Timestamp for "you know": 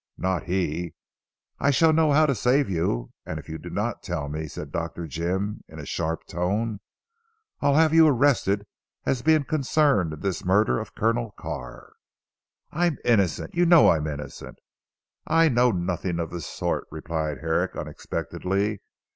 13.53-13.89